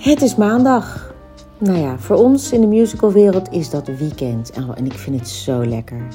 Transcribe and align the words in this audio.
Het 0.00 0.22
is 0.22 0.36
maandag. 0.36 1.14
Nou 1.58 1.78
ja, 1.78 1.98
voor 1.98 2.16
ons 2.16 2.52
in 2.52 2.60
de 2.60 2.66
musicalwereld 2.66 3.52
is 3.52 3.70
dat 3.70 3.86
weekend. 3.86 4.52
Oh, 4.58 4.70
en 4.74 4.86
ik 4.86 4.92
vind 4.92 5.18
het 5.18 5.28
zo 5.28 5.64
lekker. 5.64 6.06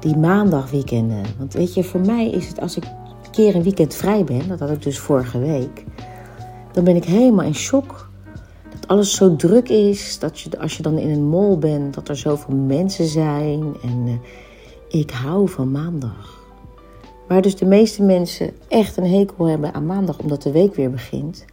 Die 0.00 0.16
maandagweekenden. 0.16 1.22
Want 1.38 1.52
weet 1.52 1.74
je, 1.74 1.84
voor 1.84 2.00
mij 2.00 2.30
is 2.30 2.48
het 2.48 2.60
als 2.60 2.76
ik 2.76 2.84
een 2.84 3.30
keer 3.30 3.54
een 3.54 3.62
weekend 3.62 3.94
vrij 3.94 4.24
ben, 4.24 4.48
dat 4.48 4.58
had 4.58 4.70
ik 4.70 4.82
dus 4.82 4.98
vorige 4.98 5.38
week, 5.38 5.84
dan 6.72 6.84
ben 6.84 6.96
ik 6.96 7.04
helemaal 7.04 7.44
in 7.44 7.54
shock. 7.54 8.10
Dat 8.70 8.88
alles 8.88 9.14
zo 9.14 9.36
druk 9.36 9.68
is. 9.68 10.18
Dat 10.18 10.40
je, 10.40 10.58
als 10.60 10.76
je 10.76 10.82
dan 10.82 10.98
in 10.98 11.10
een 11.10 11.28
mall 11.28 11.58
bent, 11.58 11.94
dat 11.94 12.08
er 12.08 12.16
zoveel 12.16 12.54
mensen 12.54 13.06
zijn. 13.06 13.74
En 13.82 14.06
uh, 14.06 14.12
ik 14.88 15.10
hou 15.10 15.48
van 15.48 15.70
maandag. 15.70 16.38
Waar 17.28 17.42
dus 17.42 17.56
de 17.56 17.66
meeste 17.66 18.02
mensen 18.02 18.50
echt 18.68 18.96
een 18.96 19.10
hekel 19.10 19.44
hebben 19.44 19.74
aan 19.74 19.86
maandag, 19.86 20.18
omdat 20.18 20.42
de 20.42 20.52
week 20.52 20.74
weer 20.74 20.90
begint 20.90 21.44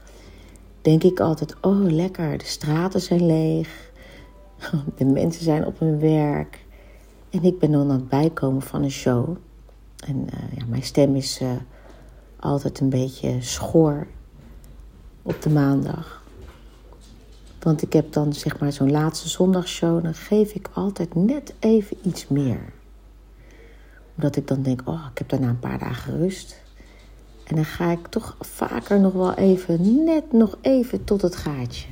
denk 0.85 1.03
ik 1.03 1.20
altijd: 1.20 1.55
oh 1.62 1.84
lekker, 1.84 2.38
de 2.38 2.45
straten 2.45 3.02
zijn 3.02 3.26
leeg, 3.26 3.91
de 4.98 5.05
mensen 5.05 5.43
zijn 5.43 5.66
op 5.66 5.80
hun 5.80 5.99
werk. 5.99 6.66
En 7.30 7.43
ik 7.43 7.59
ben 7.59 7.71
dan 7.71 7.81
aan 7.81 7.95
het 7.95 8.09
bijkomen 8.09 8.62
van 8.62 8.84
een 8.84 8.91
show. 8.91 9.35
En 10.07 10.16
uh, 10.16 10.57
ja, 10.57 10.66
mijn 10.67 10.84
stem 10.84 11.16
is 11.16 11.41
uh, 11.41 11.52
altijd 12.40 12.79
een 12.79 12.90
beetje 12.90 13.41
schor 13.41 14.07
op 15.21 15.41
de 15.41 15.49
maandag. 15.49 16.23
Want 17.59 17.81
ik 17.81 17.93
heb 17.93 18.13
dan 18.13 18.34
zeg 18.34 18.59
maar 18.59 18.73
zo'n 18.73 18.91
laatste 18.91 19.29
zondagshow. 19.29 20.04
Dan 20.04 20.13
geef 20.13 20.54
ik 20.54 20.70
altijd 20.73 21.15
net 21.15 21.54
even 21.59 21.98
iets 22.04 22.27
meer. 22.27 22.73
Omdat 24.15 24.35
ik 24.35 24.48
dan 24.48 24.62
denk, 24.62 24.82
oh, 24.85 25.05
ik 25.12 25.17
heb 25.17 25.29
daarna 25.29 25.49
een 25.49 25.60
paar 25.60 25.79
dagen 25.79 26.17
rust. 26.17 26.63
En 27.46 27.55
dan 27.55 27.65
ga 27.65 27.91
ik 27.91 28.07
toch 28.07 28.35
vaker 28.40 28.99
nog 28.99 29.13
wel 29.13 29.34
even, 29.34 30.04
net 30.04 30.32
nog 30.32 30.57
even 30.62 31.04
tot 31.04 31.21
het 31.21 31.35
gaatje. 31.35 31.88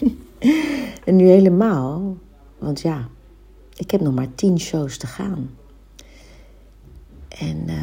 en 1.04 1.16
nu 1.16 1.26
helemaal, 1.26 2.16
want 2.58 2.80
ja, 2.80 3.08
ik 3.76 3.90
heb 3.90 4.00
nog 4.00 4.14
maar 4.14 4.34
tien 4.34 4.60
shows 4.60 4.98
te 4.98 5.06
gaan. 5.06 5.50
En 7.28 7.64
uh, 7.66 7.76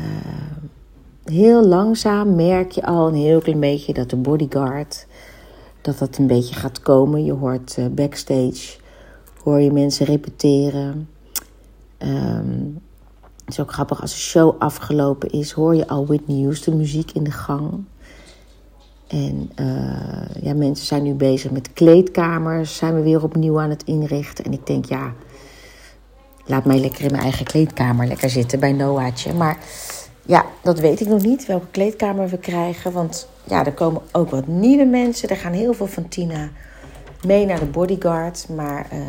heel 1.24 1.66
langzaam 1.66 2.36
merk 2.36 2.72
je 2.72 2.86
al 2.86 3.08
een 3.08 3.16
heel 3.16 3.40
klein 3.40 3.60
beetje 3.60 3.94
dat 3.94 4.10
de 4.10 4.16
bodyguard, 4.16 5.08
dat 5.82 5.98
dat 5.98 6.18
een 6.18 6.28
beetje 6.28 6.56
gaat 6.56 6.80
komen. 6.80 7.26
Je 7.26 7.34
hoort 7.34 7.76
uh, 7.80 7.86
backstage, 7.88 8.78
hoor 9.44 9.60
je 9.60 9.72
mensen 9.72 10.06
repeteren. 10.06 11.10
Um, 11.98 12.82
het 13.46 13.54
is 13.54 13.60
ook 13.60 13.72
grappig, 13.72 14.02
als 14.02 14.12
de 14.12 14.20
show 14.20 14.56
afgelopen 14.60 15.30
is, 15.30 15.52
hoor 15.52 15.76
je 15.76 15.88
al 15.88 16.06
Whitney 16.06 16.42
Houston 16.42 16.78
muziek 16.78 17.12
in 17.12 17.24
de 17.24 17.32
gang. 17.32 17.84
En 19.08 19.52
uh, 19.60 20.44
ja, 20.44 20.54
mensen 20.54 20.86
zijn 20.86 21.04
nu 21.04 21.14
bezig 21.14 21.52
met 21.52 21.74
kleedkamers, 21.74 22.76
zijn 22.76 22.96
we 22.96 23.02
weer 23.02 23.24
opnieuw 23.24 23.60
aan 23.60 23.70
het 23.70 23.84
inrichten. 23.84 24.46
En 24.46 24.54
ik 24.54 24.68
denk, 24.68 24.86
ja, 24.86 25.14
laat 26.46 26.66
mij 26.66 26.80
lekker 26.80 27.04
in 27.04 27.12
mijn 27.12 27.24
eigen 27.24 27.46
kleedkamer 27.46 28.08
lekker 28.08 28.30
zitten 28.30 28.60
bij 28.60 28.72
Noah'tje. 28.72 29.34
Maar 29.34 29.58
ja, 30.22 30.46
dat 30.62 30.80
weet 30.80 31.02
ik 31.02 31.08
nog 31.08 31.24
niet, 31.24 31.46
welke 31.46 31.68
kleedkamer 31.72 32.30
we 32.30 32.38
krijgen. 32.38 32.92
Want 32.92 33.28
ja, 33.44 33.66
er 33.66 33.74
komen 33.74 34.02
ook 34.12 34.30
wat 34.30 34.48
nieuwe 34.48 34.86
mensen. 34.86 35.30
Er 35.30 35.38
gaan 35.38 35.54
heel 35.54 35.74
veel 35.74 35.88
van 35.88 36.08
Tina 36.08 36.50
mee 37.26 37.46
naar 37.46 37.60
de 37.60 37.66
bodyguard. 37.66 38.48
Maar... 38.50 38.88
Uh, 38.94 39.00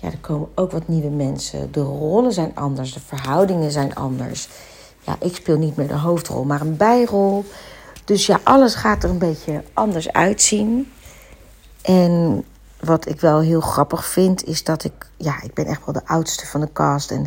ja, 0.00 0.10
er 0.10 0.18
komen 0.18 0.48
ook 0.54 0.70
wat 0.70 0.88
nieuwe 0.88 1.10
mensen. 1.10 1.72
De 1.72 1.80
rollen 1.80 2.32
zijn 2.32 2.52
anders, 2.54 2.92
de 2.92 3.00
verhoudingen 3.00 3.70
zijn 3.70 3.94
anders. 3.94 4.48
Ja, 5.00 5.16
ik 5.20 5.36
speel 5.36 5.58
niet 5.58 5.76
meer 5.76 5.88
de 5.88 5.98
hoofdrol, 5.98 6.44
maar 6.44 6.60
een 6.60 6.76
bijrol. 6.76 7.44
Dus 8.04 8.26
ja, 8.26 8.40
alles 8.42 8.74
gaat 8.74 9.04
er 9.04 9.10
een 9.10 9.18
beetje 9.18 9.62
anders 9.72 10.12
uitzien. 10.12 10.92
En 11.82 12.44
wat 12.80 13.08
ik 13.08 13.20
wel 13.20 13.40
heel 13.40 13.60
grappig 13.60 14.04
vind, 14.06 14.44
is 14.44 14.64
dat 14.64 14.84
ik... 14.84 15.10
Ja, 15.16 15.42
ik 15.42 15.54
ben 15.54 15.66
echt 15.66 15.84
wel 15.84 15.94
de 15.94 16.06
oudste 16.06 16.46
van 16.46 16.60
de 16.60 16.72
cast. 16.72 17.10
En 17.10 17.26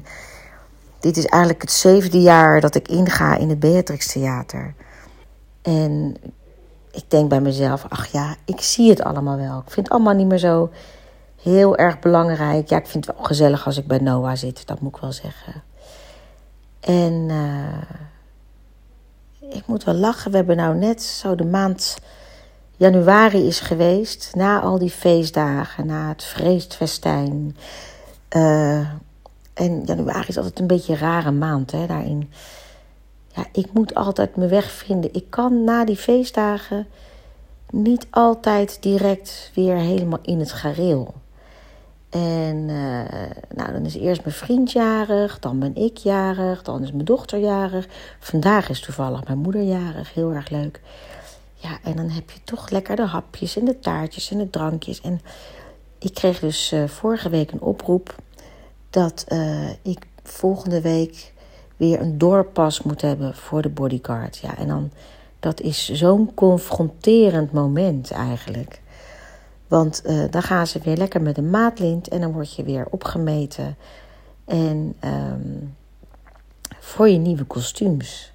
dit 0.99 1.17
is 1.17 1.25
eigenlijk 1.25 1.61
het 1.61 1.71
zevende 1.71 2.21
jaar 2.21 2.61
dat 2.61 2.75
ik 2.75 2.87
inga 2.87 3.35
in 3.37 3.49
het 3.49 3.59
Beatrix 3.59 4.11
Theater. 4.11 4.73
En 5.61 6.15
ik 6.91 7.03
denk 7.07 7.29
bij 7.29 7.41
mezelf, 7.41 7.85
ach 7.89 8.05
ja, 8.05 8.35
ik 8.45 8.61
zie 8.61 8.89
het 8.89 9.03
allemaal 9.03 9.37
wel. 9.37 9.57
Ik 9.57 9.71
vind 9.71 9.85
het 9.85 9.89
allemaal 9.89 10.13
niet 10.13 10.27
meer 10.27 10.37
zo 10.37 10.69
heel 11.41 11.77
erg 11.77 11.99
belangrijk. 11.99 12.69
Ja, 12.69 12.77
ik 12.77 12.87
vind 12.87 13.05
het 13.05 13.15
wel 13.15 13.25
gezellig 13.25 13.65
als 13.65 13.77
ik 13.77 13.87
bij 13.87 13.97
Noah 13.97 14.35
zit, 14.35 14.67
dat 14.67 14.79
moet 14.79 14.95
ik 14.95 15.01
wel 15.01 15.11
zeggen. 15.11 15.63
En 16.79 17.27
uh, 17.29 17.81
ik 19.53 19.67
moet 19.67 19.83
wel 19.83 19.95
lachen. 19.95 20.31
We 20.31 20.37
hebben 20.37 20.57
nou 20.57 20.75
net 20.75 21.01
zo 21.01 21.35
de 21.35 21.45
maand 21.45 21.97
januari 22.77 23.47
is 23.47 23.59
geweest. 23.59 24.31
Na 24.35 24.61
al 24.61 24.77
die 24.77 24.89
feestdagen, 24.89 25.85
na 25.85 26.07
het 26.07 26.23
vreestfestijn. 26.23 27.57
Uh, 28.35 28.87
en 29.53 29.83
januari 29.85 30.27
is 30.27 30.37
altijd 30.37 30.59
een 30.59 30.67
beetje 30.67 30.93
een 30.93 30.99
rare 30.99 31.31
maand 31.31 31.71
hè, 31.71 31.85
daarin. 31.85 32.31
Ja, 33.27 33.45
ik 33.51 33.73
moet 33.73 33.95
altijd 33.95 34.35
mijn 34.35 34.49
weg 34.49 34.71
vinden. 34.71 35.13
Ik 35.13 35.29
kan 35.29 35.63
na 35.63 35.85
die 35.85 35.97
feestdagen 35.97 36.87
niet 37.69 38.07
altijd 38.09 38.77
direct 38.81 39.51
weer 39.55 39.75
helemaal 39.75 40.19
in 40.21 40.39
het 40.39 40.51
gareel. 40.51 41.13
En 42.11 42.55
uh, 42.69 43.03
nou, 43.55 43.71
dan 43.71 43.85
is 43.85 43.95
eerst 43.95 44.23
mijn 44.23 44.35
vriend 44.35 44.71
jarig, 44.71 45.39
dan 45.39 45.59
ben 45.59 45.75
ik 45.75 45.97
jarig, 45.97 46.63
dan 46.63 46.83
is 46.83 46.91
mijn 46.91 47.05
dochter 47.05 47.39
jarig. 47.39 47.87
Vandaag 48.19 48.69
is 48.69 48.79
toevallig 48.79 49.25
mijn 49.25 49.37
moeder 49.37 49.61
jarig, 49.61 50.13
heel 50.13 50.33
erg 50.33 50.49
leuk. 50.49 50.81
Ja, 51.53 51.77
en 51.83 51.95
dan 51.95 52.09
heb 52.09 52.31
je 52.31 52.39
toch 52.43 52.69
lekker 52.69 52.95
de 52.95 53.05
hapjes 53.05 53.57
en 53.57 53.65
de 53.65 53.79
taartjes 53.79 54.31
en 54.31 54.37
de 54.37 54.49
drankjes. 54.49 55.01
En 55.01 55.21
ik 55.99 56.13
kreeg 56.13 56.39
dus 56.39 56.71
uh, 56.73 56.87
vorige 56.87 57.29
week 57.29 57.51
een 57.51 57.61
oproep 57.61 58.15
dat 58.89 59.25
uh, 59.29 59.69
ik 59.81 60.07
volgende 60.23 60.81
week 60.81 61.33
weer 61.77 62.01
een 62.01 62.17
doorpas 62.17 62.81
moet 62.81 63.01
hebben 63.01 63.35
voor 63.35 63.61
de 63.61 63.69
bodyguard. 63.69 64.37
Ja, 64.37 64.57
en 64.57 64.67
dan, 64.67 64.91
dat 65.39 65.61
is 65.61 65.89
zo'n 65.89 66.33
confronterend 66.33 67.51
moment 67.51 68.11
eigenlijk. 68.11 68.80
Want 69.71 70.01
uh, 70.05 70.23
dan 70.29 70.41
gaan 70.41 70.67
ze 70.67 70.79
weer 70.83 70.97
lekker 70.97 71.21
met 71.21 71.37
een 71.37 71.49
maatlint 71.49 72.07
en 72.07 72.21
dan 72.21 72.31
word 72.31 72.55
je 72.55 72.63
weer 72.63 72.87
opgemeten. 72.89 73.75
En 74.45 74.95
um, 75.05 75.75
voor 76.79 77.09
je 77.09 77.17
nieuwe 77.17 77.43
kostuums. 77.43 78.33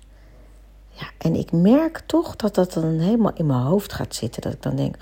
Ja, 0.88 1.06
en 1.18 1.34
ik 1.34 1.52
merk 1.52 2.02
toch 2.06 2.36
dat 2.36 2.54
dat 2.54 2.72
dan 2.72 2.98
helemaal 2.98 3.32
in 3.34 3.46
mijn 3.46 3.60
hoofd 3.60 3.92
gaat 3.92 4.14
zitten. 4.14 4.42
Dat 4.42 4.52
ik 4.52 4.62
dan 4.62 4.76
denk, 4.76 4.96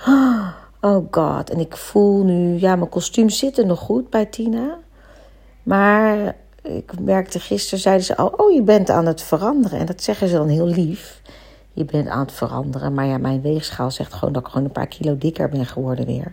oh 0.81 0.97
god. 1.11 1.51
En 1.51 1.61
ik 1.61 1.77
voel 1.77 2.25
nu, 2.25 2.59
ja, 2.59 2.77
mijn 2.77 2.89
kostuums 2.91 3.39
zitten 3.39 3.67
nog 3.67 3.79
goed 3.79 4.11
bij 4.11 4.27
Tina. 4.27 4.79
Maar 5.63 6.37
ik 6.63 7.01
merkte 7.01 7.41
gisteren, 7.41 7.79
zeiden 7.79 8.05
ze 8.05 8.17
al, 8.17 8.33
oh 8.37 8.53
je 8.53 8.63
bent 8.63 8.91
aan 8.91 9.07
het 9.07 9.23
veranderen. 9.23 9.79
En 9.79 9.87
dat 9.87 10.03
zeggen 10.03 10.29
ze 10.29 10.35
dan 10.35 10.49
heel 10.49 10.67
lief 10.67 11.23
je 11.75 11.85
bent 11.85 12.09
aan 12.09 12.21
het 12.21 12.33
veranderen. 12.33 12.95
Maar 12.95 13.07
ja, 13.07 13.19
mijn 13.19 13.41
weegschaal 13.41 13.91
zegt 13.91 14.13
gewoon 14.13 14.35
dat 14.35 14.43
ik 14.43 14.49
gewoon 14.49 14.67
een 14.67 14.73
paar 14.73 14.87
kilo 14.87 15.19
dikker 15.19 15.49
ben 15.49 15.67
geworden 15.67 16.07
weer. 16.07 16.33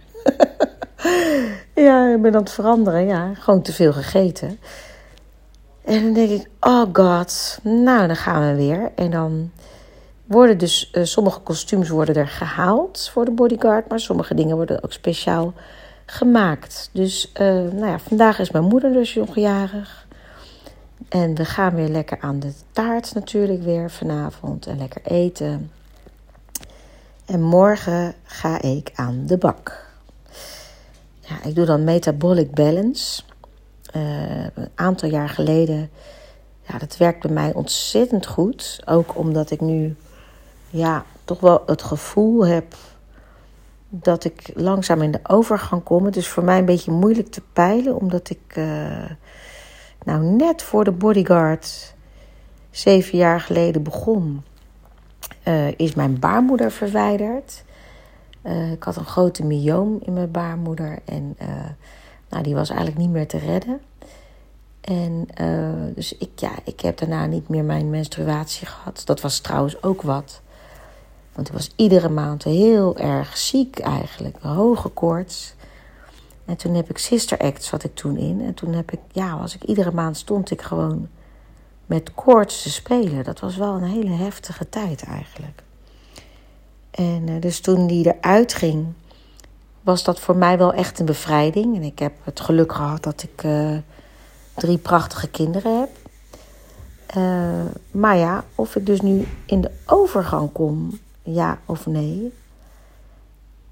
ja, 1.85 2.13
ik 2.13 2.22
ben 2.22 2.34
aan 2.35 2.41
het 2.41 2.52
veranderen, 2.52 3.06
ja. 3.06 3.34
Gewoon 3.34 3.62
te 3.62 3.74
veel 3.74 3.94
gegeten. 3.94 4.59
En 5.84 6.03
dan 6.03 6.13
denk 6.13 6.29
ik, 6.29 6.50
oh 6.59 6.84
god, 6.94 7.59
nou 7.63 8.07
dan 8.07 8.16
gaan 8.16 8.47
we 8.47 8.56
weer. 8.56 8.91
En 8.96 9.12
dan 9.12 9.52
worden 10.25 10.57
dus, 10.57 10.91
uh, 10.94 11.03
sommige 11.03 11.40
kostuums 11.40 11.90
worden 11.90 12.16
er 12.16 12.28
gehaald 12.28 13.09
voor 13.13 13.25
de 13.25 13.31
bodyguard. 13.31 13.90
Maar 13.90 14.00
sommige 14.00 14.34
dingen 14.34 14.56
worden 14.56 14.84
ook 14.84 14.94
speciaal 14.94 15.53
gemaakt. 16.06 16.90
Dus 16.94 17.31
uh, 17.34 17.47
nou 17.47 17.85
ja, 17.85 18.00
vandaag 18.00 18.40
is 18.40 18.52
mijn 18.52 18.64
moeder 18.64 18.94
dus 18.94 19.14
jongjarig. 19.14 20.00
En 21.09 21.35
we 21.35 21.45
gaan 21.45 21.75
weer 21.75 21.87
lekker 21.87 22.17
aan 22.21 22.39
de 22.39 22.53
taart 22.71 23.13
natuurlijk 23.13 23.63
weer 23.63 23.91
vanavond 23.91 24.65
en 24.65 24.77
lekker 24.77 25.01
eten. 25.03 25.71
En 27.25 27.41
morgen 27.41 28.13
ga 28.23 28.61
ik 28.61 28.91
aan 28.95 29.25
de 29.25 29.37
bak. 29.37 29.89
Ja, 31.19 31.43
ik 31.43 31.55
doe 31.55 31.65
dan 31.65 31.83
metabolic 31.83 32.51
balance. 32.51 33.23
Uh, 33.95 34.43
een 34.43 34.69
aantal 34.75 35.09
jaar 35.09 35.29
geleden. 35.29 35.89
Ja, 36.61 36.77
dat 36.77 36.97
werkt 36.97 37.21
bij 37.21 37.31
mij 37.31 37.53
ontzettend 37.53 38.25
goed. 38.25 38.81
Ook 38.85 39.17
omdat 39.17 39.51
ik 39.51 39.61
nu 39.61 39.95
ja, 40.69 41.05
toch 41.25 41.39
wel 41.39 41.63
het 41.65 41.81
gevoel 41.81 42.45
heb 42.45 42.75
dat 43.89 44.23
ik 44.23 44.51
langzaam 44.53 45.01
in 45.01 45.11
de 45.11 45.19
overgang 45.23 45.83
kom. 45.83 46.05
Het 46.05 46.15
is 46.15 46.27
voor 46.27 46.43
mij 46.43 46.57
een 46.57 46.65
beetje 46.65 46.91
moeilijk 46.91 47.31
te 47.31 47.41
peilen, 47.53 47.95
omdat 47.95 48.29
ik. 48.29 48.55
Uh, 48.57 49.03
nou 50.03 50.23
net 50.23 50.61
voor 50.61 50.83
de 50.83 50.91
bodyguard 50.91 51.93
zeven 52.71 53.17
jaar 53.17 53.39
geleden 53.39 53.83
begon, 53.83 54.43
uh, 55.47 55.71
is 55.71 55.93
mijn 55.93 56.19
baarmoeder 56.19 56.71
verwijderd. 56.71 57.63
Uh, 58.43 58.71
ik 58.71 58.83
had 58.83 58.95
een 58.95 59.05
grote 59.05 59.45
myoom 59.45 59.99
in 60.01 60.13
mijn 60.13 60.31
baarmoeder 60.31 60.99
en 61.05 61.35
uh, 61.41 61.47
nou, 62.29 62.43
die 62.43 62.55
was 62.55 62.69
eigenlijk 62.69 62.99
niet 62.99 63.09
meer 63.09 63.27
te 63.27 63.37
redden. 63.37 63.81
En 64.81 65.27
dus 65.95 66.17
ik, 66.17 66.29
ja, 66.35 66.51
ik 66.63 66.79
heb 66.79 66.97
daarna 66.97 67.25
niet 67.25 67.49
meer 67.49 67.63
mijn 67.63 67.89
menstruatie 67.89 68.67
gehad. 68.67 69.01
Dat 69.05 69.21
was 69.21 69.39
trouwens 69.39 69.83
ook 69.83 70.01
wat. 70.01 70.41
Want 71.33 71.47
ik 71.47 71.53
was 71.53 71.71
iedere 71.75 72.09
maand 72.09 72.43
heel 72.43 72.97
erg 72.97 73.37
ziek 73.37 73.79
eigenlijk. 73.79 74.37
Hoge 74.41 74.89
koorts. 74.89 75.55
En 76.46 76.55
toen 76.55 76.73
heb 76.73 76.90
ik 76.90 76.97
Sister 76.97 77.38
Act 77.38 77.64
zat 77.64 77.84
ik 77.84 77.96
toen 77.96 78.17
in. 78.17 78.41
En 78.41 78.53
toen 78.53 78.73
heb 78.73 78.91
ik, 78.91 78.99
ja, 79.11 79.38
was 79.38 79.55
ik 79.55 79.64
iedere 79.64 79.91
maand 79.91 80.17
stond 80.17 80.52
ik 80.52 80.61
gewoon 80.61 81.09
met 81.85 82.14
koorts 82.14 82.61
te 82.61 82.70
spelen. 82.70 83.23
Dat 83.23 83.40
was 83.40 83.58
wel 83.58 83.73
een 83.73 83.84
hele 83.84 84.09
heftige 84.09 84.70
tijd 84.70 85.03
eigenlijk. 85.03 85.64
En 86.91 87.28
uh, 87.28 87.41
dus 87.41 87.59
toen 87.59 87.88
die 87.88 88.16
eruit 88.16 88.53
ging, 88.53 88.85
was 89.82 90.03
dat 90.03 90.20
voor 90.20 90.35
mij 90.35 90.58
wel 90.58 90.73
echt 90.73 90.99
een 90.99 91.05
bevrijding. 91.05 91.76
En 91.76 91.84
ik 91.84 91.99
heb 91.99 92.14
het 92.23 92.40
geluk 92.40 92.73
gehad 92.73 93.03
dat 93.03 93.23
ik 93.23 93.44
uh, 93.44 93.78
drie 94.53 94.78
prachtige 94.78 95.28
kinderen 95.28 95.79
heb. 95.79 95.90
Uh, 97.17 97.66
maar 97.91 98.17
ja, 98.17 98.44
of 98.55 98.76
ik 98.76 98.85
dus 98.85 99.02
nu 99.02 99.28
in 99.46 99.61
de 99.61 99.72
overgang 99.85 100.52
kom, 100.52 100.99
ja 101.23 101.59
of 101.66 101.85
nee, 101.85 102.34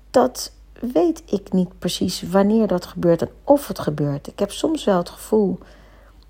dat 0.10 0.51
weet 0.81 1.23
ik 1.25 1.51
niet 1.51 1.79
precies 1.79 2.21
wanneer 2.21 2.67
dat 2.67 2.85
gebeurt 2.85 3.21
en 3.21 3.29
of 3.43 3.67
het 3.67 3.79
gebeurt. 3.79 4.27
Ik 4.27 4.39
heb 4.39 4.51
soms 4.51 4.83
wel 4.83 4.97
het 4.97 5.09
gevoel 5.09 5.59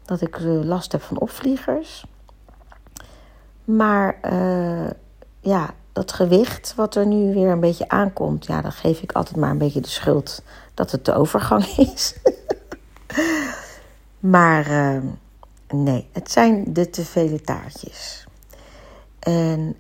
dat 0.06 0.22
ik 0.22 0.40
last 0.64 0.92
heb 0.92 1.02
van 1.02 1.20
opvliegers. 1.20 2.06
Maar 3.64 4.20
uh, 4.32 4.90
ja, 5.40 5.74
dat 5.94 6.12
gewicht 6.12 6.76
wat 6.76 6.96
er 6.96 7.06
nu 7.06 7.34
weer 7.34 7.50
een 7.50 7.60
beetje 7.60 7.90
aankomt, 7.90 8.46
ja, 8.46 8.62
dan 8.62 8.72
geef 8.72 9.02
ik 9.02 9.12
altijd 9.12 9.36
maar 9.36 9.50
een 9.50 9.58
beetje 9.58 9.82
de 9.82 9.88
schuld 9.88 10.44
dat 10.74 10.92
het 10.92 11.06
de 11.06 11.14
overgang 11.14 11.66
is. 11.94 12.16
maar 14.20 14.72
uh, 14.72 15.02
nee, 15.68 16.08
het 16.12 16.32
zijn 16.32 16.74
de 16.74 16.90
te 16.90 17.06
vele 17.06 17.42
taartjes. 17.42 18.28
En 19.20 19.76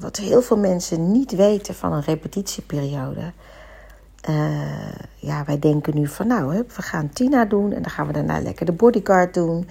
wat 0.00 0.16
heel 0.16 0.42
veel 0.42 0.56
mensen 0.56 1.12
niet 1.12 1.32
weten 1.32 1.74
van 1.74 1.92
een 1.92 2.02
repetitieperiode. 2.02 3.32
Uh, 4.28 4.92
ja, 5.16 5.44
wij 5.44 5.58
denken 5.58 5.94
nu 5.94 6.06
van 6.06 6.26
nou, 6.26 6.64
we 6.76 6.82
gaan 6.82 7.10
Tina 7.10 7.44
doen 7.44 7.72
en 7.72 7.82
dan 7.82 7.90
gaan 7.90 8.06
we 8.06 8.12
daarna 8.12 8.40
lekker 8.40 8.66
de 8.66 8.72
bodyguard 8.72 9.34
doen. 9.34 9.68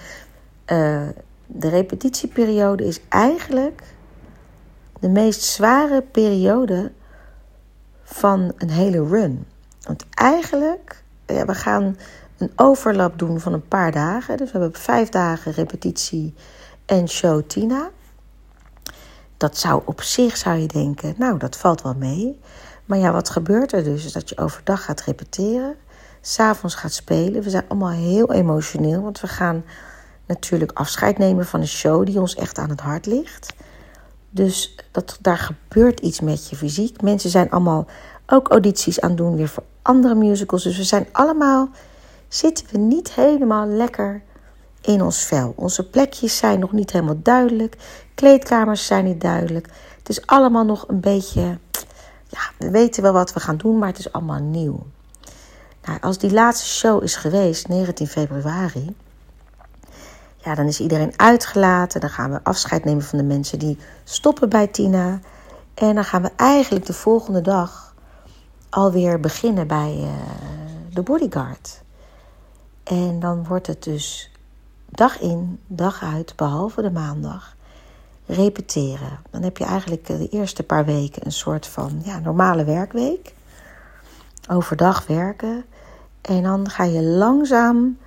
de 1.46 1.70
repetitieperiode 1.70 2.86
is 2.86 3.02
eigenlijk 3.10 3.84
de 5.00 5.10
meest 5.10 5.42
zware 5.42 6.02
periode 6.02 6.92
van 8.04 8.54
een 8.58 8.70
hele 8.70 9.08
run. 9.08 9.46
Want 9.82 10.06
eigenlijk, 10.10 11.04
ja, 11.26 11.46
we 11.46 11.56
gaan 11.56 11.98
een 12.38 12.52
overlap 12.56 13.20
doen 13.20 13.40
van 13.40 13.54
een 13.54 13.68
paar 13.68 13.92
dagen. 13.92 14.38
Dus 14.38 14.52
we 14.52 14.60
hebben 14.60 14.80
vijf 14.80 15.10
dagen 15.10 15.52
repetitie 15.52 16.34
en 16.86 17.10
show 17.10 17.42
Tina. 17.48 17.90
Dat 19.38 19.58
zou 19.58 19.82
op 19.86 20.02
zich, 20.02 20.38
zou 20.38 20.58
je 20.58 20.68
denken, 20.68 21.16
nou, 21.18 21.38
dat 21.38 21.58
valt 21.58 21.82
wel 21.82 21.96
mee. 21.96 22.40
Maar 22.90 22.98
ja, 22.98 23.12
wat 23.12 23.30
gebeurt 23.30 23.72
er 23.72 23.84
dus? 23.84 24.06
Is 24.06 24.12
dat 24.12 24.30
je 24.30 24.38
overdag 24.38 24.84
gaat 24.84 25.02
repeteren, 25.02 25.76
s'avonds 26.22 26.76
gaat 26.76 26.94
spelen. 26.94 27.42
We 27.44 27.50
zijn 27.50 27.66
allemaal 27.68 27.90
heel 27.90 28.32
emotioneel, 28.32 29.02
want 29.02 29.20
we 29.20 29.28
gaan 29.28 29.64
natuurlijk 30.26 30.72
afscheid 30.72 31.18
nemen 31.18 31.46
van 31.46 31.60
een 31.60 31.68
show 31.68 32.06
die 32.06 32.20
ons 32.20 32.36
echt 32.36 32.58
aan 32.58 32.70
het 32.70 32.80
hart 32.80 33.06
ligt. 33.06 33.54
Dus 34.30 34.76
dat, 34.92 35.18
daar 35.22 35.38
gebeurt 35.38 36.00
iets 36.00 36.20
met 36.20 36.50
je 36.50 36.56
fysiek. 36.56 37.02
Mensen 37.02 37.30
zijn 37.30 37.52
allemaal 37.52 37.88
ook 38.26 38.48
audities 38.48 39.02
aan 39.02 39.10
het 39.10 39.18
doen 39.18 39.36
weer 39.36 39.48
voor 39.48 39.64
andere 39.82 40.16
musicals. 40.16 40.64
Dus 40.64 40.78
we 40.78 40.84
zijn 40.84 41.08
allemaal, 41.12 41.70
zitten 42.28 42.66
we 42.72 42.78
niet 42.78 43.12
helemaal 43.12 43.68
lekker 43.68 44.22
in 44.82 45.02
ons 45.02 45.24
vel. 45.24 45.54
Onze 45.56 45.90
plekjes 45.90 46.38
zijn 46.38 46.60
nog 46.60 46.72
niet 46.72 46.92
helemaal 46.92 47.20
duidelijk. 47.24 47.78
Kleedkamers 48.16 48.86
zijn 48.86 49.06
niet 49.06 49.22
duidelijk. 49.22 49.68
Het 49.98 50.10
is 50.10 50.26
allemaal 50.26 50.66
nog 50.66 50.86
een 50.88 51.00
beetje, 51.00 51.58
ja, 52.30 52.40
we 52.58 52.70
weten 52.70 53.04
wel 53.04 53.14
wat 53.14 53.34
we 53.34 53.40
gaan 53.40 53.58
doen, 53.58 53.78
maar 53.78 53.88
het 53.88 54.00
is 54.00 54.12
allemaal 54.12 54.40
nieuw. 54.40 54.86
Nou, 55.84 56.00
als 56.02 56.18
die 56.18 56.32
laatste 56.32 56.68
show 56.68 57.04
is 57.04 57.16
geweest, 57.16 57.68
19 57.68 58.08
februari, 58.08 58.96
ja, 60.38 60.56
dan 60.56 60.66
is 60.66 60.80
iedereen 60.80 61.14
uitgelaten. 61.16 62.02
Dan 62.02 62.10
gaan 62.10 62.32
we 62.32 62.44
afscheid 62.44 62.84
nemen 62.84 63.04
van 63.04 63.18
de 63.18 63.24
mensen 63.24 63.60
die 63.60 63.78
stoppen 64.04 64.50
bij 64.50 64.68
Tina. 64.68 65.20
En 65.74 65.96
dan 65.96 66.04
gaan 66.04 66.22
we 66.22 66.32
eigenlijk 66.36 66.86
de 66.86 66.94
volgende 66.94 67.42
dag 67.42 67.96
alweer 68.70 69.20
beginnen 69.20 69.68
bij 69.68 69.96
uh, 69.98 70.10
de 70.94 71.02
bodyguard. 71.02 71.82
En 72.84 73.20
dan 73.20 73.46
wordt 73.48 73.68
het 73.68 73.84
dus 73.84 74.32
dag 74.90 75.20
in, 75.20 75.60
dag 75.68 76.04
uit, 76.04 76.36
behalve 76.36 76.82
de 76.82 76.92
maandag, 76.92 77.56
repeteren. 78.30 79.20
Dan 79.30 79.44
heb 79.44 79.58
je 79.58 79.66
eigenlijk 79.66 80.06
de 80.06 80.30
eerste 80.30 80.64
paar 80.64 80.86
weken 80.86 81.26
een 81.26 81.32
soort 81.32 81.68
van 81.68 82.02
ja, 82.04 82.20
normale 82.20 82.64
werkweek. 82.64 83.34
Overdag 84.50 85.08
werken. 85.08 85.66
En 86.22 86.44
dan 86.44 86.70
ga 86.70 86.84
je 86.84 87.02
langzaam 87.02 87.98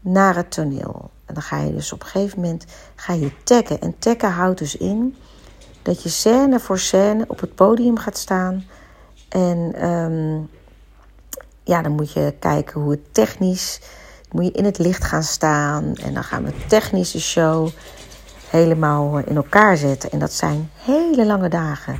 naar 0.00 0.36
het 0.36 0.50
toneel. 0.50 1.10
En 1.24 1.34
dan 1.34 1.42
ga 1.42 1.60
je 1.60 1.74
dus 1.74 1.92
op 1.92 2.00
een 2.00 2.06
gegeven 2.06 2.40
moment 2.40 2.64
ga 2.94 3.12
je 3.12 3.42
taggen. 3.44 3.80
En 3.80 3.98
taggen 3.98 4.30
houdt 4.30 4.58
dus 4.58 4.76
in 4.76 5.16
dat 5.82 6.02
je 6.02 6.08
scène 6.08 6.60
voor 6.60 6.78
scène 6.78 7.24
op 7.28 7.40
het 7.40 7.54
podium 7.54 7.98
gaat 7.98 8.18
staan. 8.18 8.64
En 9.28 9.88
um, 9.88 10.48
ja, 11.62 11.82
dan 11.82 11.92
moet 11.92 12.12
je 12.12 12.34
kijken 12.38 12.80
hoe 12.80 12.90
het 12.90 13.14
technisch. 13.14 13.80
Moet 14.30 14.44
je 14.44 14.52
in 14.52 14.64
het 14.64 14.78
licht 14.78 15.04
gaan 15.04 15.22
staan. 15.22 15.94
En 15.94 16.14
dan 16.14 16.24
gaan 16.24 16.44
we 16.44 16.52
technische 16.66 17.20
show 17.20 17.68
helemaal 18.54 19.18
in 19.18 19.36
elkaar 19.36 19.76
zetten. 19.76 20.10
En 20.10 20.18
dat 20.18 20.32
zijn 20.32 20.70
hele 20.84 21.26
lange 21.26 21.48
dagen. 21.48 21.98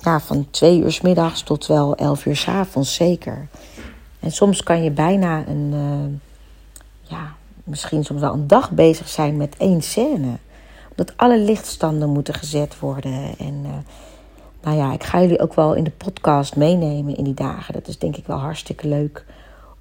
Ja, 0.00 0.20
van 0.20 0.46
twee 0.50 0.80
uur 0.80 0.92
s 0.92 1.00
middags 1.00 1.42
tot 1.42 1.66
wel 1.66 1.96
elf 1.96 2.26
uur 2.26 2.36
s 2.36 2.48
avonds 2.48 2.94
zeker. 2.94 3.48
En 4.20 4.32
soms 4.32 4.62
kan 4.62 4.82
je 4.82 4.90
bijna 4.90 5.46
een, 5.46 5.72
uh, 5.74 6.18
ja, 7.00 7.34
misschien 7.64 8.04
soms 8.04 8.20
wel 8.20 8.32
een 8.32 8.46
dag 8.46 8.70
bezig 8.70 9.08
zijn 9.08 9.36
met 9.36 9.54
één 9.58 9.82
scène. 9.82 10.38
Omdat 10.90 11.16
alle 11.16 11.38
lichtstanden 11.38 12.08
moeten 12.08 12.34
gezet 12.34 12.78
worden. 12.78 13.38
En 13.38 13.62
uh, 13.64 13.70
nou 14.62 14.76
ja, 14.76 14.92
ik 14.92 15.04
ga 15.04 15.20
jullie 15.20 15.40
ook 15.40 15.54
wel 15.54 15.74
in 15.74 15.84
de 15.84 15.90
podcast 15.90 16.56
meenemen 16.56 17.16
in 17.16 17.24
die 17.24 17.34
dagen. 17.34 17.74
Dat 17.74 17.88
is 17.88 17.98
denk 17.98 18.16
ik 18.16 18.26
wel 18.26 18.38
hartstikke 18.38 18.88
leuk 18.88 19.24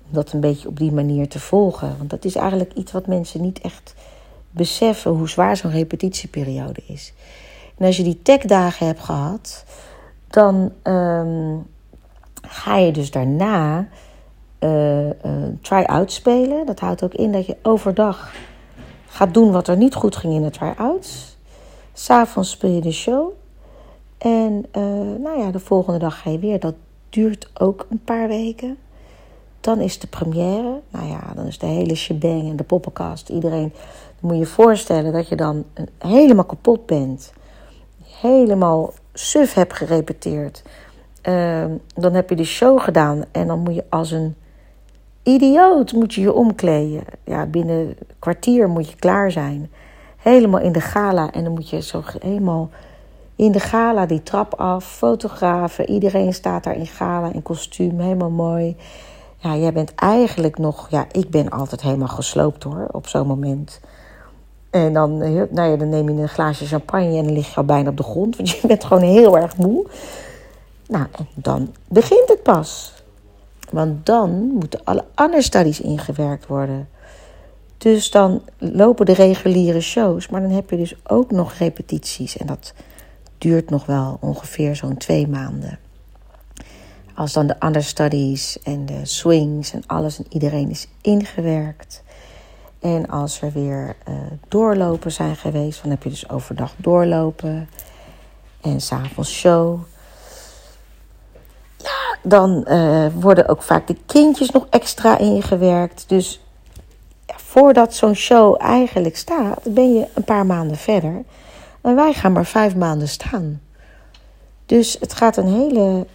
om 0.08 0.14
dat 0.14 0.32
een 0.32 0.40
beetje 0.40 0.68
op 0.68 0.78
die 0.78 0.92
manier 0.92 1.30
te 1.30 1.40
volgen. 1.40 1.96
Want 1.98 2.10
dat 2.10 2.26
is 2.26 2.36
eigenlijk 2.36 2.74
iets 2.74 2.92
wat 2.92 3.08
mensen 3.08 3.42
niet 3.42 3.60
echt 3.60 3.94
beseffen 4.56 5.12
hoe 5.12 5.30
zwaar 5.30 5.58
zo'n 5.58 5.72
repetitieperiode 5.72 6.82
is. 6.88 7.14
En 7.78 7.86
als 7.86 7.98
je 7.98 8.04
die 8.04 8.22
techdagen 8.22 8.88
hebt 8.88 9.00
gehad, 9.00 9.66
dan 10.28 10.72
um, 10.84 11.68
ga 12.42 12.78
je 12.78 12.92
dus 12.92 13.12
daarna 13.12 13.88
uh, 14.60 15.06
uh, 15.06 15.12
try-out 15.62 16.12
spelen. 16.12 16.66
Dat 16.66 16.80
houdt 16.80 17.04
ook 17.04 17.14
in 17.14 17.32
dat 17.32 17.46
je 17.46 17.58
overdag 17.62 18.34
gaat 19.08 19.34
doen 19.34 19.52
wat 19.52 19.68
er 19.68 19.78
niet 19.78 19.94
goed 19.94 20.16
ging 20.16 20.34
in 20.34 20.42
de 20.42 20.50
try-outs. 20.50 21.38
S'avonds 21.94 22.50
speel 22.50 22.72
je 22.72 22.82
de 22.82 22.92
show. 22.92 23.32
En 24.18 24.66
uh, 24.78 24.84
nou 25.24 25.40
ja, 25.40 25.52
de 25.52 25.60
volgende 25.60 26.00
dag 26.00 26.22
ga 26.22 26.30
je 26.30 26.40
weer. 26.40 26.60
Dat 26.60 26.76
duurt 27.10 27.50
ook 27.54 27.88
een 27.90 28.04
paar 28.04 28.28
weken. 28.28 28.78
Dan 29.66 29.80
is 29.80 30.00
de 30.00 30.08
première. 30.08 30.82
Nou 30.90 31.08
ja, 31.08 31.34
dan 31.36 31.46
is 31.46 31.58
de 31.58 31.66
hele 31.66 31.96
shebang 31.96 32.50
en 32.50 32.56
de 32.56 32.64
poppenkast. 32.64 33.30
Iedereen, 33.30 33.74
moet 34.20 34.34
je 34.34 34.40
je 34.40 34.46
voorstellen 34.46 35.14
dat 35.14 35.28
je 35.28 35.36
dan 35.36 35.64
helemaal 35.98 36.44
kapot 36.44 36.86
bent. 36.86 37.34
Helemaal 38.22 38.94
suf 39.14 39.54
hebt 39.54 39.74
gerepeteerd. 39.74 40.64
Uh, 41.24 41.66
dan 41.96 42.14
heb 42.14 42.30
je 42.30 42.36
de 42.36 42.44
show 42.44 42.80
gedaan 42.80 43.24
en 43.32 43.48
dan 43.48 43.60
moet 43.60 43.76
je 43.76 43.84
als 43.90 44.12
een 44.12 44.36
idioot 45.24 45.94
moet 45.94 46.14
je 46.14 46.22
je 46.22 46.34
omkleden. 46.34 47.04
Ja, 47.24 47.46
binnen 47.46 47.76
een 47.76 47.98
kwartier 48.20 48.70
moet 48.70 48.90
je 48.90 48.96
klaar 48.96 49.32
zijn. 49.32 49.72
Helemaal 50.18 50.60
in 50.60 50.72
de 50.72 50.82
gala. 50.82 51.32
En 51.32 51.44
dan 51.44 51.54
moet 51.54 51.70
je 51.70 51.82
zo 51.82 52.04
helemaal 52.20 52.70
in 53.36 53.52
de 53.52 53.60
gala 53.60 54.06
die 54.06 54.24
trap 54.24 54.54
af. 54.54 54.86
Fotografen. 54.86 55.90
Iedereen 55.90 56.34
staat 56.34 56.64
daar 56.64 56.78
in 56.78 56.88
gala, 56.88 57.34
in 57.34 57.42
kostuum. 57.42 58.00
Helemaal 58.00 58.30
mooi. 58.30 58.76
Ja, 59.46 59.56
jij 59.56 59.74
bent 59.74 59.96
eigenlijk 59.96 60.58
nog... 60.58 60.90
Ja, 60.90 61.06
ik 61.12 61.30
ben 61.30 61.50
altijd 61.50 61.82
helemaal 61.82 62.08
gesloopt 62.08 62.64
hoor, 62.64 62.88
op 62.92 63.08
zo'n 63.08 63.28
moment. 63.28 63.80
En 64.70 64.94
dan, 64.94 65.18
nou 65.18 65.70
ja, 65.70 65.76
dan 65.76 65.90
neem 65.90 66.10
je 66.10 66.22
een 66.22 66.30
glaasje 66.30 66.66
champagne 66.66 67.18
en 67.18 67.24
dan 67.24 67.34
lig 67.34 67.50
je 67.50 67.56
al 67.56 67.64
bijna 67.64 67.90
op 67.90 67.98
de 67.98 68.04
grond. 68.04 68.36
Want 68.36 68.50
je 68.50 68.68
bent 68.68 68.84
gewoon 68.84 69.04
heel 69.04 69.38
erg 69.38 69.58
moe. 69.58 69.86
Nou, 70.88 71.06
en 71.18 71.28
dan 71.34 71.74
begint 71.88 72.30
het 72.30 72.44
pas. 72.44 72.94
Want 73.72 74.06
dan 74.06 74.32
moeten 74.32 74.80
alle 74.84 75.06
understudies 75.16 75.82
ingewerkt 75.82 76.48
worden. 76.48 76.90
Dus 77.78 78.12
dan 78.12 78.42
lopen 78.58 79.06
de 79.06 79.14
reguliere 79.14 79.82
shows, 79.82 80.28
maar 80.28 80.42
dan 80.42 80.52
heb 80.52 80.70
je 80.70 80.78
dus 80.78 80.96
ook 81.04 81.32
nog 81.32 81.54
repetities. 81.54 82.38
En 82.38 82.48
dat 82.48 82.74
duurt 83.38 83.70
nog 83.70 83.86
wel 83.86 84.18
ongeveer 84.22 84.76
zo'n 84.76 84.98
twee 84.98 85.28
maanden. 85.28 85.80
Als 87.16 87.34
dan 87.34 87.48
de 87.48 87.56
understudies 87.60 88.60
en 88.64 88.86
de 88.86 89.06
swings 89.06 89.74
en 89.74 89.84
alles 89.86 90.18
en 90.18 90.26
iedereen 90.30 90.70
is 90.70 90.88
ingewerkt. 91.02 92.04
En 92.80 93.08
als 93.10 93.42
er 93.42 93.52
weer 93.52 93.96
uh, 94.10 94.16
doorlopen 94.48 95.12
zijn 95.12 95.36
geweest, 95.36 95.82
dan 95.82 95.92
heb 95.92 96.04
je 96.04 96.10
dus 96.10 96.30
overdag 96.30 96.74
doorlopen. 96.78 97.70
En 98.62 98.82
s'avonds 98.82 99.32
show. 99.34 99.80
dan 102.24 102.66
uh, 102.68 103.08
worden 103.14 103.48
ook 103.48 103.64
vaak 103.64 103.88
de 103.88 103.98
kindjes 104.06 104.50
nog 104.50 104.68
extra 104.70 105.18
ingewerkt. 105.18 106.04
Dus 106.08 106.42
ja, 107.26 107.36
voordat 107.38 107.94
zo'n 107.94 108.16
show 108.16 108.56
eigenlijk 108.62 109.18
staat, 109.18 109.74
ben 109.74 109.94
je 109.94 110.08
een 110.14 110.24
paar 110.24 110.46
maanden 110.46 110.78
verder. 110.78 111.24
En 111.82 111.96
wij 111.96 112.14
gaan 112.14 112.32
maar 112.32 112.46
vijf 112.46 112.76
maanden 112.76 113.08
staan. 113.08 113.62
Dus 114.66 114.98
het 115.00 115.14
gaat 115.14 115.38
een 115.38 115.48
hele 115.48 116.08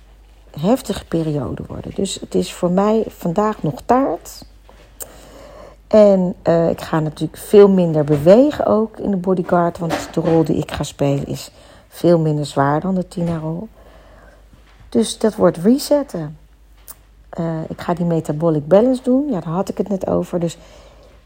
heftige 0.59 1.05
periode 1.05 1.63
worden. 1.67 1.95
Dus 1.95 2.15
het 2.15 2.35
is 2.35 2.53
voor 2.53 2.71
mij 2.71 3.05
vandaag 3.09 3.63
nog 3.63 3.83
taart. 3.85 4.45
En 5.87 6.35
uh, 6.45 6.69
ik 6.69 6.81
ga 6.81 7.01
natuurlijk 7.01 7.37
veel 7.37 7.69
minder 7.69 8.05
bewegen 8.05 8.67
ook 8.67 8.99
in 8.99 9.11
de 9.11 9.17
bodyguard. 9.17 9.79
Want 9.79 10.09
de 10.13 10.21
rol 10.21 10.45
die 10.45 10.57
ik 10.57 10.71
ga 10.71 10.83
spelen 10.83 11.27
is 11.27 11.51
veel 11.89 12.19
minder 12.19 12.47
zwaar 12.47 12.81
dan 12.81 12.95
de 12.95 13.09
Tina-rol. 13.09 13.69
Dus 14.89 15.19
dat 15.19 15.35
wordt 15.35 15.57
resetten. 15.57 16.39
Uh, 17.41 17.57
ik 17.69 17.81
ga 17.81 17.95
die 17.95 18.05
metabolic 18.05 18.69
balance 18.69 19.03
doen. 19.03 19.27
Ja, 19.31 19.41
daar 19.41 19.53
had 19.53 19.69
ik 19.69 19.79
het 19.79 19.89
net 19.89 20.07
over. 20.07 20.41
Dus 20.41 20.59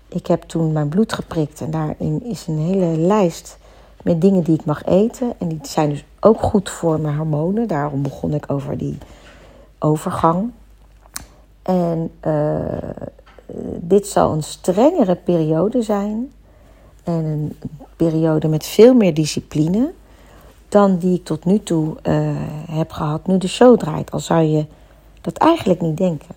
ik 0.08 0.26
heb 0.26 0.42
toen 0.42 0.72
mijn 0.72 0.88
bloed 0.88 1.12
geprikt. 1.12 1.60
En 1.60 1.70
daarin 1.70 2.24
is 2.24 2.46
een 2.46 2.58
hele 2.58 2.98
lijst 2.98 3.58
met 4.04 4.20
dingen 4.20 4.42
die 4.42 4.54
ik 4.54 4.64
mag 4.64 4.84
eten. 4.84 5.32
En 5.38 5.48
die 5.48 5.58
zijn 5.62 5.88
dus 5.88 6.04
ook 6.20 6.40
goed 6.40 6.70
voor 6.70 7.00
mijn 7.00 7.16
hormonen. 7.16 7.68
Daarom 7.68 8.02
begon 8.02 8.34
ik 8.34 8.44
over 8.50 8.78
die 8.78 8.98
overgang. 9.78 10.50
En 11.62 12.10
uh, 12.26 12.54
dit 13.80 14.06
zal 14.06 14.32
een 14.32 14.42
strengere 14.42 15.14
periode 15.14 15.82
zijn. 15.82 16.32
En 17.04 17.24
een 17.24 17.56
periode 17.96 18.48
met 18.48 18.66
veel 18.66 18.94
meer 18.94 19.14
discipline 19.14 19.92
dan 20.68 20.96
die 20.96 21.14
ik 21.14 21.24
tot 21.24 21.44
nu 21.44 21.62
toe 21.62 21.96
uh, 22.02 22.30
heb 22.70 22.90
gehad 22.90 23.26
nu 23.26 23.38
de 23.38 23.48
show 23.48 23.78
draait. 23.78 24.10
Al 24.10 24.20
zou 24.20 24.42
je 24.42 24.66
dat 25.20 25.36
eigenlijk 25.36 25.80
niet 25.80 25.96
denken. 25.96 26.34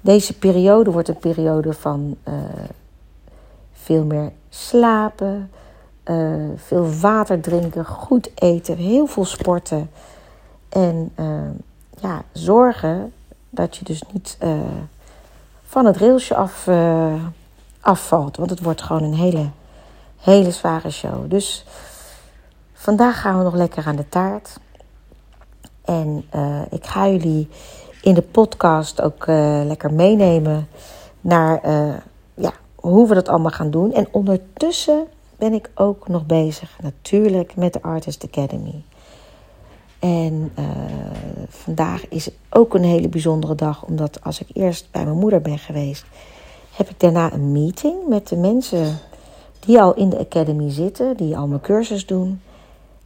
Deze 0.00 0.38
periode 0.38 0.90
wordt 0.90 1.08
een 1.08 1.18
periode 1.18 1.72
van 1.72 2.16
uh, 2.28 2.34
veel 3.72 4.04
meer 4.04 4.32
slapen, 4.48 5.50
uh, 6.10 6.50
veel 6.56 6.90
water 7.00 7.40
drinken, 7.40 7.84
goed 7.84 8.30
eten, 8.34 8.76
heel 8.76 9.06
veel 9.06 9.24
sporten. 9.24 9.90
En 10.68 11.12
ja, 12.00 12.22
zorgen 12.32 13.12
dat 13.50 13.76
je 13.76 13.84
dus 13.84 14.02
niet 14.12 14.38
van 15.64 15.86
het 15.86 15.96
railsje 15.96 16.34
af, 16.34 16.68
afvalt. 17.80 18.36
Want 18.36 18.50
het 18.50 18.62
wordt 18.62 18.82
gewoon 18.82 19.02
een 19.02 19.14
hele, 19.14 19.48
hele 20.16 20.50
zware 20.50 20.90
show. 20.90 21.30
Dus 21.30 21.64
Vandaag 22.86 23.20
gaan 23.20 23.38
we 23.38 23.44
nog 23.44 23.54
lekker 23.54 23.86
aan 23.86 23.96
de 23.96 24.08
taart. 24.08 24.58
En 25.84 26.24
ik 26.70 26.86
ga 26.86 27.08
jullie 27.08 27.48
in 28.02 28.14
de 28.14 28.22
podcast 28.22 29.02
ook 29.02 29.26
lekker 29.66 29.92
meenemen 29.92 30.68
naar 31.20 31.60
ja, 32.34 32.52
hoe 32.74 33.08
we 33.08 33.14
dat 33.14 33.28
allemaal 33.28 33.50
gaan 33.50 33.70
doen. 33.70 33.92
En 33.92 34.08
ondertussen 34.10 35.06
ben 35.36 35.52
ik 35.52 35.70
ook 35.74 36.08
nog 36.08 36.26
bezig 36.26 36.78
natuurlijk 36.82 37.56
met 37.56 37.72
de 37.72 37.82
Artist 37.82 38.24
Academy. 38.24 38.82
En 39.98 40.52
vandaag 41.48 42.08
is 42.08 42.30
ook 42.50 42.74
een 42.74 42.84
hele 42.84 43.08
bijzondere 43.08 43.54
dag, 43.54 43.84
omdat 43.84 44.24
als 44.24 44.40
ik 44.40 44.48
eerst 44.52 44.88
bij 44.90 45.04
mijn 45.04 45.18
moeder 45.18 45.40
ben 45.40 45.58
geweest, 45.58 46.04
heb 46.76 46.88
ik 46.88 47.00
daarna 47.00 47.32
een 47.32 47.52
meeting 47.52 48.08
met 48.08 48.28
de 48.28 48.36
mensen 48.36 48.98
die 49.60 49.80
al 49.80 49.94
in 49.94 50.08
de 50.08 50.18
Academy 50.18 50.70
zitten, 50.70 51.16
die 51.16 51.36
al 51.36 51.46
mijn 51.46 51.60
cursus 51.60 52.06
doen. 52.06 52.40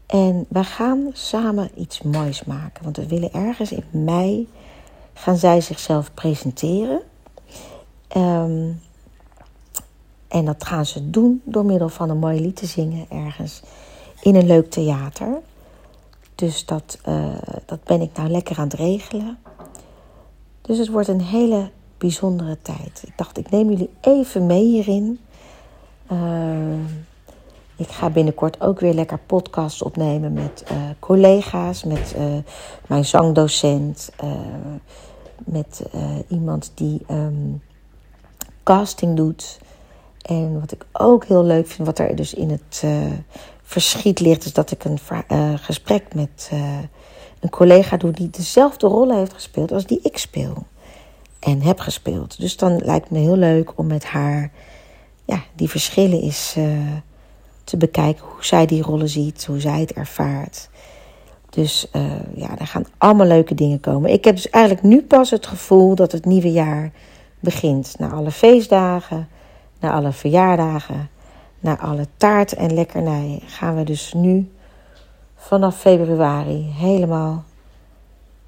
En 0.06 0.46
we 0.48 0.64
gaan 0.64 1.10
samen 1.12 1.70
iets 1.74 2.02
moois 2.02 2.44
maken. 2.44 2.84
Want 2.84 2.96
we 2.96 3.06
willen 3.06 3.32
ergens 3.32 3.72
in 3.72 3.84
mei 3.90 4.48
gaan 5.14 5.36
zij 5.36 5.60
zichzelf 5.60 6.14
presenteren. 6.14 7.02
Um, 8.16 8.80
en 10.30 10.44
dat 10.44 10.64
gaan 10.64 10.86
ze 10.86 11.10
doen 11.10 11.42
door 11.44 11.64
middel 11.64 11.88
van 11.88 12.10
een 12.10 12.18
mooi 12.18 12.40
lied 12.40 12.56
te 12.56 12.66
zingen 12.66 13.06
ergens 13.08 13.62
in 14.20 14.34
een 14.34 14.46
leuk 14.46 14.70
theater. 14.70 15.40
Dus 16.34 16.66
dat, 16.66 16.98
uh, 17.08 17.34
dat 17.66 17.84
ben 17.84 18.00
ik 18.00 18.16
nou 18.16 18.28
lekker 18.28 18.58
aan 18.58 18.64
het 18.64 18.74
regelen. 18.74 19.38
Dus 20.60 20.78
het 20.78 20.88
wordt 20.88 21.08
een 21.08 21.20
hele 21.20 21.70
bijzondere 21.98 22.58
tijd. 22.62 23.02
Ik 23.06 23.12
dacht, 23.16 23.38
ik 23.38 23.50
neem 23.50 23.70
jullie 23.70 23.90
even 24.00 24.46
mee 24.46 24.64
hierin. 24.64 25.20
Uh, 26.12 26.74
ik 27.76 27.88
ga 27.88 28.10
binnenkort 28.10 28.60
ook 28.60 28.80
weer 28.80 28.94
lekker 28.94 29.18
podcasts 29.18 29.82
opnemen 29.82 30.32
met 30.32 30.64
uh, 30.72 30.78
collega's, 30.98 31.84
met 31.84 32.16
mijn 32.86 33.04
zangdocent, 33.04 34.10
met 35.44 35.82
iemand 36.28 36.72
die 36.74 37.00
um, 37.10 37.62
casting 38.62 39.16
doet. 39.16 39.60
En 40.22 40.60
wat 40.60 40.72
ik 40.72 40.86
ook 40.92 41.24
heel 41.24 41.44
leuk 41.44 41.66
vind, 41.66 41.86
wat 41.86 41.98
er 41.98 42.16
dus 42.16 42.34
in 42.34 42.50
het 42.50 42.84
verschiet 43.62 44.20
ligt, 44.20 44.44
is 44.44 44.52
dat 44.52 44.70
ik 44.70 44.84
een 44.84 44.98
gesprek 45.58 46.14
met 46.14 46.50
een 47.40 47.50
collega 47.50 47.96
doe 47.96 48.10
die 48.10 48.30
dezelfde 48.30 48.86
rollen 48.86 49.16
heeft 49.16 49.32
gespeeld 49.32 49.72
als 49.72 49.86
die 49.86 50.00
ik 50.02 50.18
speel 50.18 50.66
en 51.38 51.62
heb 51.62 51.80
gespeeld. 51.80 52.40
Dus 52.40 52.56
dan 52.56 52.76
lijkt 52.76 53.08
het 53.08 53.10
me 53.10 53.18
heel 53.18 53.36
leuk 53.36 53.72
om 53.78 53.86
met 53.86 54.04
haar 54.04 54.50
ja, 55.24 55.42
die 55.54 55.68
verschillen 55.70 56.20
is 56.20 56.56
te 57.64 57.76
bekijken 57.76 58.24
hoe 58.24 58.44
zij 58.44 58.66
die 58.66 58.82
rollen 58.82 59.08
ziet, 59.08 59.44
hoe 59.44 59.60
zij 59.60 59.80
het 59.80 59.92
ervaart. 59.92 60.68
Dus 61.50 61.86
ja, 62.34 62.58
er 62.58 62.66
gaan 62.66 62.86
allemaal 62.98 63.26
leuke 63.26 63.54
dingen 63.54 63.80
komen. 63.80 64.10
Ik 64.10 64.24
heb 64.24 64.34
dus 64.34 64.50
eigenlijk 64.50 64.84
nu 64.84 65.02
pas 65.02 65.30
het 65.30 65.46
gevoel 65.46 65.94
dat 65.94 66.12
het 66.12 66.24
nieuwe 66.24 66.52
jaar 66.52 66.92
begint. 67.40 67.94
Na 67.98 68.10
alle 68.10 68.30
feestdagen, 68.30 69.28
na 69.80 69.92
alle 69.92 70.12
verjaardagen, 70.12 71.10
na 71.60 71.78
alle 71.78 72.06
taart 72.16 72.54
en 72.54 72.74
lekkernijen 72.74 73.40
gaan 73.46 73.76
we 73.76 73.84
dus 73.84 74.12
nu 74.12 74.50
vanaf 75.36 75.76
februari 75.76 76.72
helemaal 76.76 77.44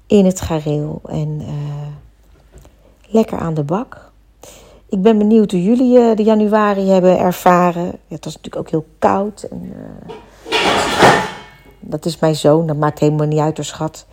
in 0.07 0.25
het 0.25 0.41
gareel 0.41 1.01
en 1.05 1.41
uh, 1.41 1.47
lekker 3.07 3.37
aan 3.37 3.53
de 3.53 3.63
bak. 3.63 4.11
Ik 4.89 5.01
ben 5.01 5.17
benieuwd 5.17 5.51
hoe 5.51 5.63
jullie 5.63 5.97
uh, 5.97 6.15
de 6.15 6.23
januari 6.23 6.89
hebben 6.89 7.19
ervaren. 7.19 7.85
Het 8.07 8.25
was 8.25 8.35
natuurlijk 8.35 8.55
ook 8.55 8.69
heel 8.69 8.85
koud. 8.99 9.43
En, 9.43 9.73
uh, 9.75 10.59
dat 11.79 12.05
is 12.05 12.19
mijn 12.19 12.35
zoon, 12.35 12.67
dat 12.67 12.77
maakt 12.77 12.99
helemaal 12.99 13.27
niet 13.27 13.39
uit, 13.39 13.57
schat. 13.61 14.05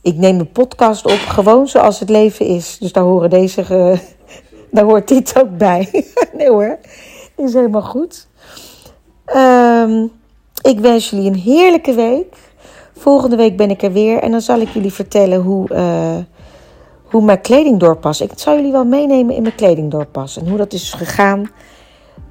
Ik 0.00 0.16
neem 0.16 0.38
de 0.38 0.44
podcast 0.44 1.04
op 1.04 1.18
gewoon 1.18 1.68
zoals 1.68 2.00
het 2.00 2.08
leven 2.08 2.46
is. 2.46 2.78
Dus 2.78 2.92
daar, 2.92 3.04
horen 3.04 3.30
deze, 3.30 3.62
daar 4.74 4.84
hoort 4.84 5.08
dit 5.08 5.40
ook 5.40 5.56
bij. 5.58 6.04
nee 6.38 6.48
hoor, 6.48 6.78
is 7.36 7.54
helemaal 7.54 7.82
goed. 7.82 8.26
Um, 9.36 10.10
ik 10.62 10.80
wens 10.80 11.10
jullie 11.10 11.30
een 11.30 11.38
heerlijke 11.38 11.94
week. 11.94 12.36
Volgende 12.96 13.36
week 13.36 13.56
ben 13.56 13.70
ik 13.70 13.82
er 13.82 13.92
weer 13.92 14.18
en 14.18 14.30
dan 14.30 14.40
zal 14.40 14.60
ik 14.60 14.68
jullie 14.68 14.92
vertellen 14.92 15.40
hoe 15.40 15.68
hoe 17.14 17.24
mijn 17.24 17.40
kledingdoorpas. 17.40 18.20
Ik 18.20 18.30
zal 18.34 18.54
jullie 18.54 18.72
wel 18.72 18.84
meenemen 18.84 19.34
in 19.34 19.42
mijn 19.42 19.54
kledingdoorpas. 19.54 20.36
En 20.36 20.48
hoe 20.48 20.58
dat 20.58 20.72
is 20.72 20.92
gegaan. 20.92 21.50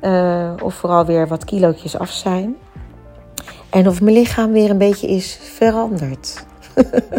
Uh, 0.01 0.53
of 0.63 0.73
vooral 0.73 1.05
weer 1.05 1.27
wat 1.27 1.45
kilootjes 1.45 1.97
af 1.97 2.09
zijn. 2.09 2.55
En 3.69 3.88
of 3.88 4.01
mijn 4.01 4.15
lichaam 4.15 4.51
weer 4.51 4.69
een 4.69 4.77
beetje 4.77 5.07
is 5.07 5.39
veranderd. 5.41 6.45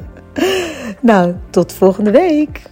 nou, 1.01 1.35
tot 1.51 1.73
volgende 1.73 2.11
week. 2.11 2.63